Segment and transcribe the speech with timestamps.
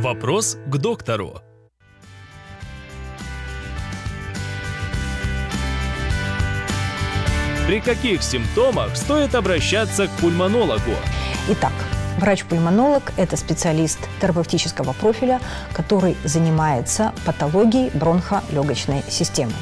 [0.00, 1.42] Вопрос к доктору.
[7.66, 10.92] При каких симптомах стоит обращаться к пульмонологу?
[11.50, 11.74] Итак,
[12.16, 15.38] Врач-пульмонолог– это специалист терапевтического профиля,
[15.74, 19.52] который занимается патологией бронхолегочной системы.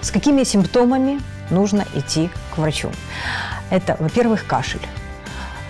[0.00, 1.20] С какими симптомами
[1.50, 2.90] нужно идти к врачу?
[3.70, 4.86] Это, во-первых, кашель.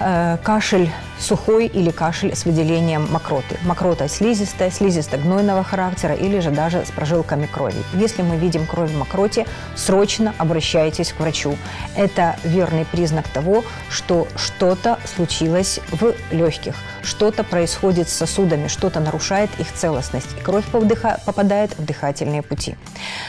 [0.07, 3.57] Э, кашель сухой или кашель с выделением мокроты.
[3.65, 7.83] Мокрота слизистая, слизисто-гнойного характера или же даже с прожилками крови.
[7.95, 11.57] Если мы видим кровь в мокроте, срочно обращайтесь к врачу.
[11.97, 19.49] Это верный признак того, что что-то случилось в легких, что-то происходит с сосудами, что-то нарушает
[19.59, 22.77] их целостность, и кровь попадает в дыхательные пути.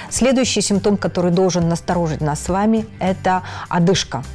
[0.10, 4.26] Следующий симптом, который должен насторожить нас с вами, это одышка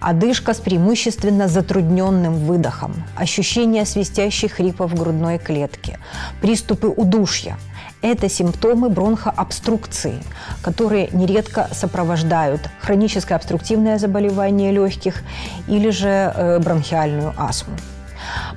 [0.00, 5.98] одышка с преимущественно затрудненным выдохом, ощущение свистящих хрипов грудной клетке,
[6.40, 7.58] приступы удушья–
[8.02, 10.22] это симптомы бронхообструкции,
[10.62, 15.22] которые нередко сопровождают хроническое обструктивное заболевание легких
[15.66, 17.74] или же э, бронхиальную астму.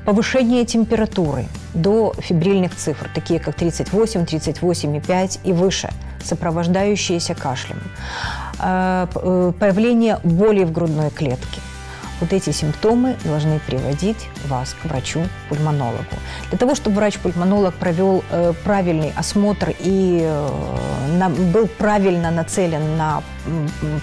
[0.05, 5.89] Повышение температуры до фибрильных цифр, такие как 38, 38,5 и выше,
[6.23, 7.81] сопровождающиеся кашлем.
[8.59, 11.61] Э, э, появление боли в грудной клетке.
[12.19, 16.03] Вот эти симптомы должны приводить вас к врачу-пульмонологу.
[16.49, 20.29] Для того, чтобы врач-пульмонолог провел э, правильный осмотр и
[21.53, 23.23] был правильно нацелен на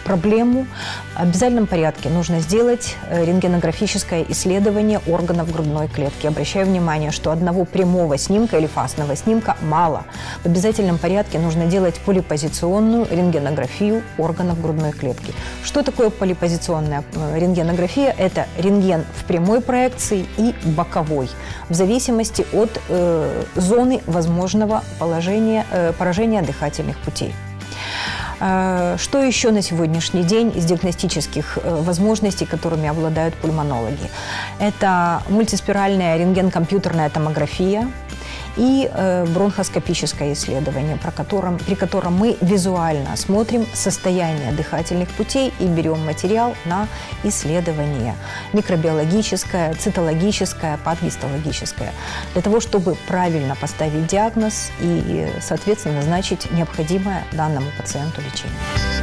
[0.05, 0.67] проблему,
[1.15, 6.27] в обязательном порядке нужно сделать э, рентгенографическое исследование органов грудной клетки.
[6.27, 10.05] Обращаю внимание, что одного прямого снимка или фасного снимка мало.
[10.43, 15.33] В обязательном порядке нужно делать полипозиционную рентгенографию органов грудной клетки.
[15.65, 18.15] Что такое полипозиционная э, рентгенография?
[18.19, 21.29] Это рентген в прямой проекции и боковой,
[21.69, 27.35] в зависимости от э, зоны возможного положения, э, поражения дыхательных путей.
[28.41, 34.11] Э, что еще на сегодняшний день из диагностических э, возможностей, которыми обладают пульмонологи?
[34.59, 37.89] Это мультиспиральная рентген-компьютерная томография,
[38.57, 45.67] и э, бронхоскопическое исследование, про котором, при котором мы визуально смотрим состояние дыхательных путей и
[45.67, 46.89] берем материал на
[47.25, 48.15] исследование
[48.53, 51.93] микробиологическое, цитологическое, патгистологическое,
[52.33, 58.96] для того, чтобы правильно поставить диагноз и, соответственно, назначить необходимое данному пациенту лечение.